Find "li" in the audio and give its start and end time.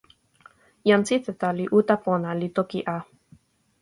1.57-1.65, 2.39-2.47